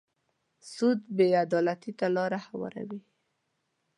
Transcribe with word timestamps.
سود 0.73 0.99
بې 1.15 1.27
عدالتۍ 1.43 1.91
ته 1.99 2.07
لاره 2.15 2.39
هواروي. 2.47 3.01